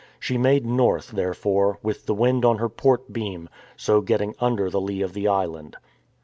[0.19, 4.81] She made north, therefore, with the wind on her port beam, so getting under the
[4.81, 5.77] lee of the island.